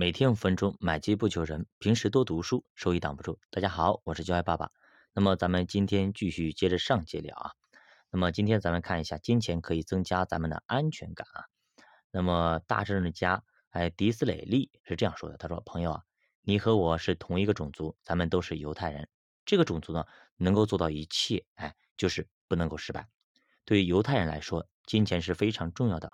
[0.00, 1.66] 每天五分钟，买机不求人。
[1.80, 3.40] 平时多读书，收益挡不住。
[3.50, 4.70] 大家好，我是教爱爸爸。
[5.12, 7.50] 那么咱们今天继续接着上节聊啊。
[8.12, 11.46] 那么今天咱们看一下，金钱可以增加咱们的安全感啊。
[12.12, 16.04] 那么大政治家哎迪斯蕾利是这样说的，他说：“朋友啊，
[16.42, 19.08] 你和我是同一个种族，咱们都是犹太人。
[19.44, 20.04] 这个种族呢，
[20.36, 23.08] 能够做到一切，哎，就是不能够失败。
[23.64, 26.12] 对于犹太人来说，金钱是非常重要的。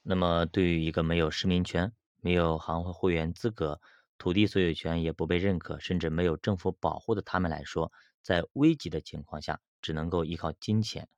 [0.00, 3.80] 那么对于一个没有市民权。”没有行会会员资格，
[4.18, 7.92] 土地所有权也不被认可，甚至没有政府保护的他们来说，
[8.22, 11.08] 在危急的情况下，只能够依靠金钱。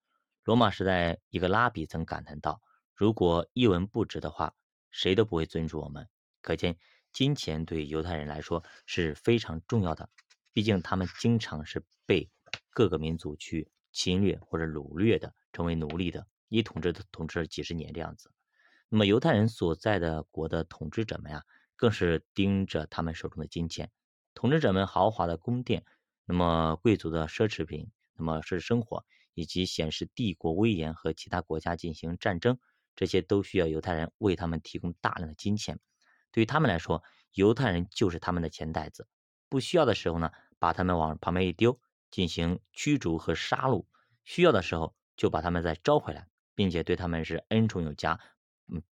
[0.44, 2.60] 罗马时代一个拉比曾感叹道
[2.94, 4.54] ：“如果一文不值的话，
[4.90, 6.08] 谁都不会尊重我们。”
[6.42, 6.76] 可见，
[7.12, 10.08] 金钱对犹太人来说是非常重要的。
[10.52, 12.28] 毕竟，他们经常是被
[12.70, 18.30] 各个民族去侵略或者掳掠的，成为奴隶的，一统治统治了几十年这样子。
[18.94, 21.44] 那么犹太人所在的国的统治者们呀，
[21.76, 23.90] 更是盯着他们手中的金钱。
[24.34, 25.86] 统治者们豪华的宫殿，
[26.26, 32.58] 那么贵族的奢侈品，那么是生活，以及显示帝国威严和其他国家进行战争，
[32.94, 35.80] 这些都需要犹太人为他们提供大量的金钱。
[36.30, 39.08] 对于他们来说，犹太人就是他们的钱袋子，
[39.48, 43.86] 不需要的时候呢，把他们往旁边一丢，进行驱逐和杀戮；
[44.26, 48.20] 需要的时候就把他们再招回来，并且对他们是恩宠有加。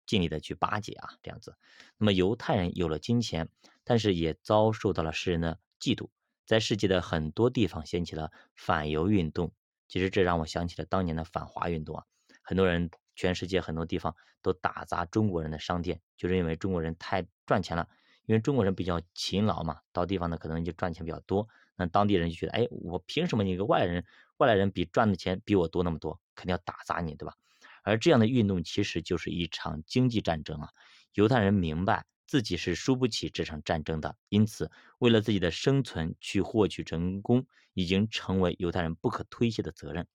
[0.07, 1.57] 尽力的去巴结啊，这样子。
[1.97, 3.49] 那么犹太人有了金钱，
[3.85, 6.09] 但是也遭受到了世人的嫉妒，
[6.47, 9.53] 在世界的很多地方掀起了反犹运动。
[9.89, 12.05] 其实这让我想起了当年的反华运动啊，
[12.43, 17.89] 很多人，全世界很多地方都打砸中国人的商店，就是因为中国人太赚钱了，
[18.27, 24.05] 因为中国人比较勤劳嘛，到地方呢可能就赚钱比较多，那当地人就觉得，哎，我凭什么你一个外来人，
[24.37, 27.35] 外来人比赚的钱比我多那么多，肯定要打砸你，对吧？
[27.83, 30.69] 而这样的运动其实就是一场经济战争啊！
[31.15, 40.07] 犹太人明白自己是输不起这场战争的，因此为了自己的生存去获取成功，已经成为犹太人不可推卸的责任。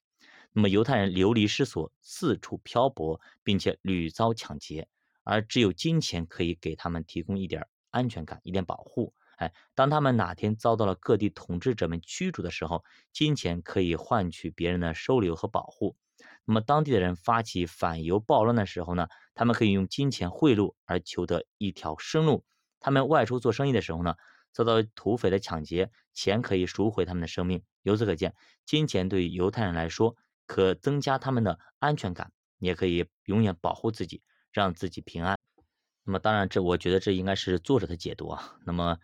[0.54, 4.88] 那么犹太人流离失所，四处漂泊，并且屡遭抢劫，
[5.24, 9.14] 而只有金钱可以给他们提供一点安全感、一点保护。
[9.36, 15.98] 哎，当他们哪天遭到了各地统治者们驱逐的时候，金钱可以换取别人的收留和保护。
[16.46, 22.46] 那么当地的人发起反犹暴乱的时候呢，他们可以用金钱贿赂而求得一条生路。
[22.80, 24.16] 他们外出做生意的时候呢，
[24.52, 27.64] 遭到土匪的抢劫，钱可以赎回他们的生命。
[27.82, 28.36] 由此可见，
[28.66, 35.36] 金钱对于犹太人来说，可增加他们的安全感，也可以永远保护自己，让自己平安。
[36.04, 38.56] 那么当然，这我觉得这应该是作者的解读啊。
[38.66, 39.00] 那么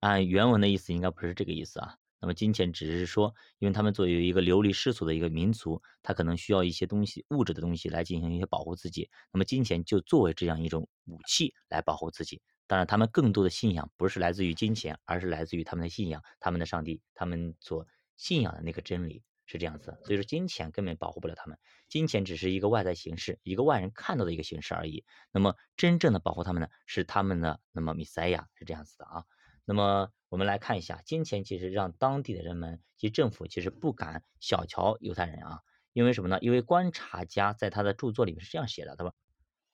[0.00, 1.96] 按原文的意思，应该不是这个意思啊。
[2.22, 9.10] 那么金钱只是说，因为他们作为一个流离失所的一个民族，他可能需要一些东西、物质的东西来进行一些保护自己。
[9.32, 12.40] 那么金钱就作为这样一种武器来保护自己。
[12.68, 17.84] 当然，他们更多的信仰不是来自于金钱，而是来自于他们的信仰，他们的上帝，他们所
[18.16, 19.98] 信仰的那个真理是这样子。
[20.04, 25.04] 所以说，金钱根本保护不了他们，金钱只是一个外在形式，一个外人看到的一个形式而已。
[25.32, 29.24] 那么真正的保护他们呢，是他们的那么弥赛亚是这样子的啊。
[29.64, 35.60] 那么我们来看一下，金钱其实让当地的人们及政府其实不敢小瞧犹太人啊，
[35.92, 36.38] 因为什么呢？
[36.40, 39.12] 因为观察家在他的著作里面是这样写的，对吧？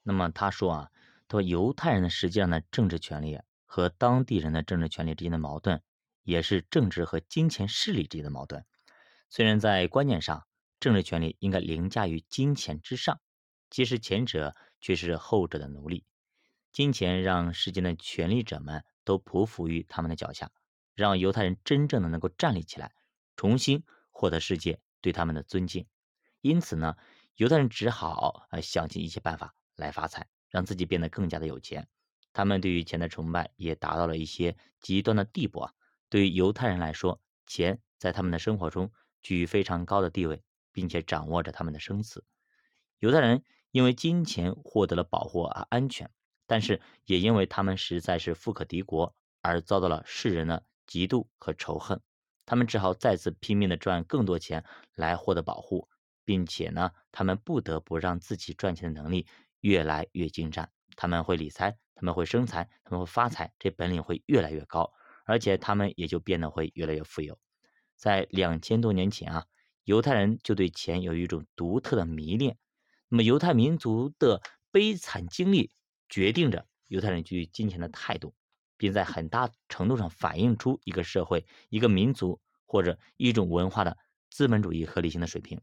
[0.02, 0.90] 那么他说啊，
[1.26, 5.80] 他说犹太人的实际上的政治权利和当地人的政治权利之间的矛盾，
[6.22, 8.66] 也是政治和金钱势力之间的矛盾。
[9.30, 10.46] 虽然在观念上，
[10.80, 13.20] 政治权利应该凌驾于金钱之上，
[13.70, 16.04] 其实前者却是后者的奴隶。
[16.72, 18.84] 金钱让世间的权力者们。
[19.08, 20.50] 都匍匐于他们的脚下，
[20.94, 22.92] 让犹太人真正的能够站立起来，
[23.36, 25.86] 重新获得世界对他们的尊敬。
[26.42, 26.94] 因此呢，
[27.36, 31.88] 犹太人只好啊想尽一切办法来发财，让自己变得更加的有钱。
[32.34, 35.72] 他们对于钱的崇拜也达到了一些极端的地步啊。
[36.10, 38.92] 对于犹太人来说，钱在他们的生活中
[39.22, 42.26] 居于非常高的地位，并且掌握着他们的生死。
[42.98, 46.10] 犹太人因为金钱获得了保护而安全。
[46.48, 52.00] 但是也因为他们实在是富可敌国，而遭到了世人的嫉妒和仇恨，
[52.46, 54.64] 他们只好再次拼命的赚更多钱
[54.94, 55.90] 来获得保护，
[56.24, 59.26] 并且呢，他们不得不让自己赚钱的能力
[59.60, 60.70] 越来越精湛。
[60.96, 64.90] 他们会理财，他们会生财，他们会发财，这本领会越来越高，
[65.26, 67.38] 而且他们也就变得会越来越富有。
[67.94, 69.44] 在两千多年前啊，
[69.84, 72.56] 犹太人就对钱有一种独特的迷恋。
[73.10, 74.40] 那么犹太民族的
[74.70, 75.70] 悲惨经历。
[76.08, 78.34] 决定着犹太人对于金钱的态度，
[78.76, 83.96] 并在很大程度上反映出一个社会、一个民族或者一种文化的
[84.30, 85.60] 资本主义合理性的水平。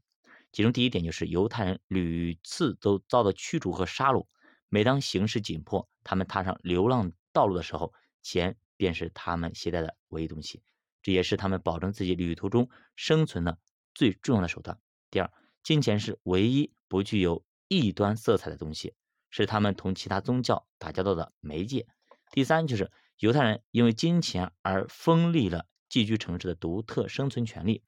[0.52, 4.26] 其中第一点就是犹太人屡次都遭到驱逐和杀戮。
[4.70, 10.62] 每当形势紧迫，他们踏上流浪道路的时候，钱便是他们携带的唯一东西，
[11.02, 13.58] 这也是他们保证自己旅途中生存的
[13.94, 14.80] 最重要的手段。
[15.12, 15.32] 第二，
[15.64, 18.94] 金钱是唯一不具有异端色彩的东西，
[19.44, 21.88] 是他们同其他宗教打交道的媒介。
[22.32, 27.84] 第三，就是犹太人因为金钱而封立了寄居城市的独特生存权利。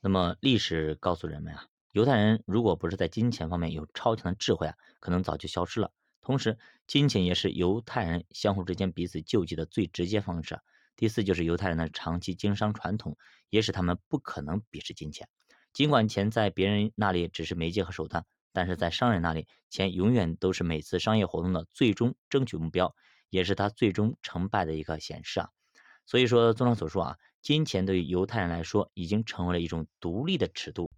[0.00, 5.92] 那么，历史告诉人们啊，犹太人如果不是在金钱方面有超强的智慧啊，可能早就消失了。
[6.22, 10.58] 同时，金钱也是犹太人相互之间彼此救济的最直接方式。
[10.96, 13.18] 第四，就是犹太人的长期经商传统，
[13.50, 15.28] 也使他们不可能鄙视金钱。
[15.74, 22.94] 尽管钱在别人那里只是媒介和手段，但是在商人那里，钱永远都是每次商业活动的最终争取目标，
[23.30, 25.48] 也是他最终成败的一个显示啊。
[26.06, 27.16] 所以说，综上所述啊。
[27.40, 30.88] 金钱对于犹太人来说，已经成为了一种独立的尺度，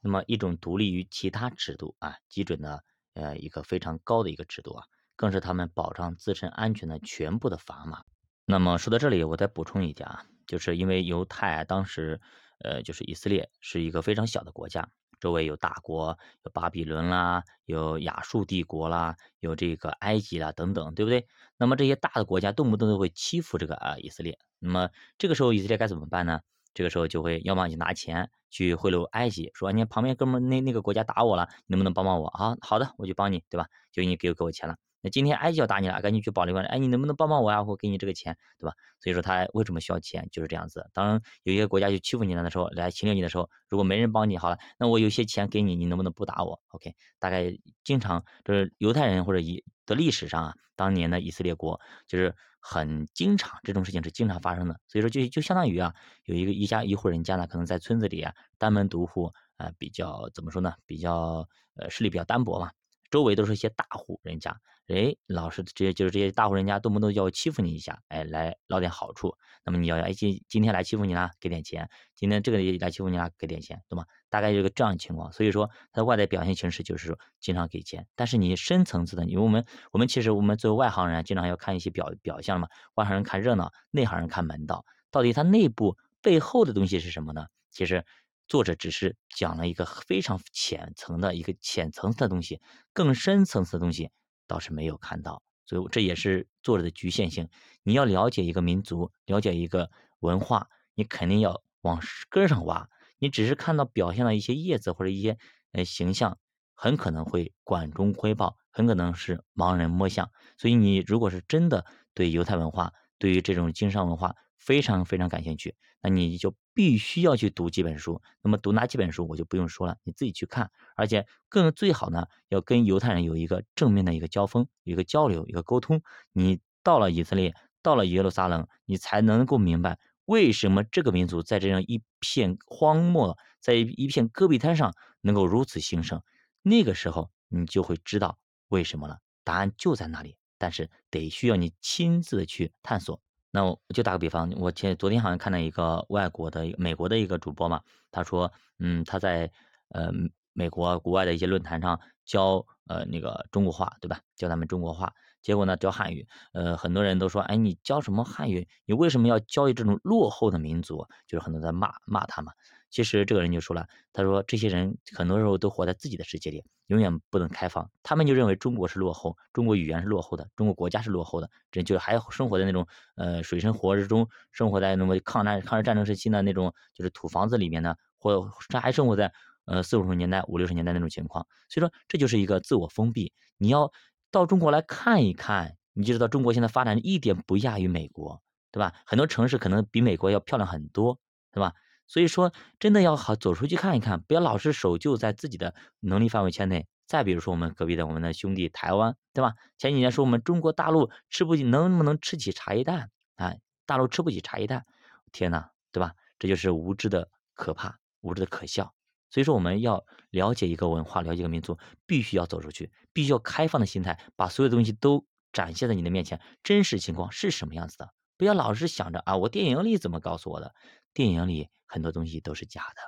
[0.00, 4.84] 那么一种独立于其他尺度啊基准的呃一个非常高的一个尺度啊，
[5.14, 8.02] 更是他们保障自身安全的全部的砝码。
[8.44, 12.20] 那么说到这里，我再补充一点啊，就是因为犹太当时
[12.58, 14.88] 呃就是以色列是一个非常小的国家。
[15.24, 21.26] 周围有大国，有巴比伦啦，有亚述帝国啦，有这个埃及啦等等，对不对？
[21.56, 26.40] 那么这些大的国家动不动都会欺负这个啊以色列，那么这个时候以色列该怎么办呢？
[26.74, 32.54] 这个时候就会要么就拿钱去贿赂埃及，说你旁边哥们那那个国家打我了，你能不能帮帮我啊？
[32.60, 33.66] 好的，我就帮你，对吧？
[33.92, 34.76] 就你给给我钱了。
[35.04, 37.62] 那今天埃及要打你了，赶紧去保利关，哎，你能不能帮帮我呀？
[37.62, 38.74] 我给你这个钱，对吧？
[39.00, 40.88] 所以说他为什么需要钱，就是这样子。
[40.94, 47.54] 当有一些国家去欺负你了的时候，来侵略你的时候，如果没人帮你，好了，那我有些钱给你，你能不能不打我？OK，大概
[47.84, 54.80] 经常就是犹太人或者以的历史上啊，当年的以色列国就是很经常这种事情是经常发生的。
[54.88, 60.72] 所以说就就相当于啊，有一个一家一户人家呢，可能在村子里啊单门独户啊，比较怎么说呢？
[60.86, 62.70] 比较呃势力比较单薄嘛。
[63.10, 64.58] 周围都是一些大户人家，
[64.88, 69.36] 哎，老是直接就是这些大户人家动不动要欺负你一下，哎，来捞点好处。
[69.64, 74.04] 那么你要哎今今天来欺负你了，给点钱；今天这个来欺负你了，给点钱，懂吗？
[74.28, 75.32] 大概是个这样的情况。
[75.32, 82.68] 所以说它的外在表现形式就是说经常给钱，但是你深层次的，因为我们我们其实我们作为外行人，经常要看一些表表象嘛。
[82.94, 84.84] 外行人看热闹，内行人看门道。
[85.10, 87.46] 到底它内部背后的东西是什么呢？
[87.70, 88.04] 其实。
[88.46, 92.60] 作者只是讲了一个非常浅层的一个浅层次的东西，
[92.92, 94.10] 更深层次的东西
[94.46, 97.48] 倒是没有看到，所以这也是作者的局限性。
[97.82, 102.88] 你要了解一个民族，了解一个文化，你肯定要往根上挖。
[103.18, 105.38] 你只是看到表现的一些叶子或者一些
[105.72, 106.38] 呃形象，
[106.74, 110.30] 很可能会管中窥豹，很可能是盲人摸象。
[110.58, 118.22] 所以你如果是真的对犹太文化，对于这种经商文化，非常非常感兴趣，那你就必须要去读几本书。
[118.40, 120.70] 那么读哪几本书，我就不用说了，你自己去看。
[120.96, 126.00] 而且更最好呢，要跟犹太人有一个正面的一个交锋、一个交流、一个沟通。
[126.32, 136.22] 你到了以色列，到了耶路撒冷，你才能够明白为什么这个民族在这样一片荒漠、在一片戈壁滩上能够如此兴盛。
[136.62, 138.38] 那个时候，你就会知道
[138.68, 139.18] 为什么了。
[139.44, 143.20] 答案就在那里，但是得需要你亲自的去探索。
[143.54, 147.80] 那我就打个比方，我前昨天好像看到一个外国的美国的一个主播嘛，
[148.10, 149.48] 他说，嗯，他在
[149.90, 150.10] 呃
[150.52, 154.18] 美国国外的一些论坛上教呃那个中国话，对吧？
[154.34, 158.66] 教咱们中国话，结果呢教汉语，呃很多人都说，哎，你教什么汉语？
[158.86, 161.06] 你为什么要教这种落后的民族？
[161.28, 162.52] 就是很多在骂骂他嘛。
[162.94, 167.90] 其实这个人就说了，他说这些人很多时候都活在自己的世界里，永远不能开放。
[168.04, 172.86] 他们就认为中国是落后，中国语言是落后的，中国国家是落后的，这就还生活在那种
[173.16, 178.48] 呃水深火热中，生活在那么抗战抗日战争时期的那种就是土房子里面呢，或
[178.78, 179.32] 还生活在
[179.64, 181.48] 呃四五十年代五六十年代那种情况。
[181.68, 183.32] 所以说这就是一个自我封闭。
[183.58, 183.90] 你要
[184.30, 188.94] 到中国来看一看，你就知道中国现在发展一点不亚于美国，对吧？
[189.04, 191.18] 很多城市可能比美国要漂亮很多，
[191.50, 191.72] 对吧？
[192.06, 196.86] 所以说，真的要好走出去看一看，不要老是守旧在自己的能力范围圈内。
[197.06, 199.54] 再比如说，我们隔壁的我们的兄弟台湾，对吧？
[199.78, 203.10] 前几年说我们中国大陆吃不起，能不能吃起茶叶蛋？
[203.36, 203.54] 啊，
[203.86, 204.86] 大陆吃不起茶叶蛋，
[205.32, 206.14] 天哪，对吧？
[206.38, 208.94] 这就是无知的可怕，无知的可笑。
[209.30, 218.14] 所以说，我们要了解一个文化，了解一个民族，必须要走出去，必须要开放的心态，把所有东西都展现在你的面前，真实情况是什么样子的。
[218.36, 220.74] 不要老是想着啊，我电影里怎么告诉我的？
[221.12, 223.02] 电影里很多东西都是假的。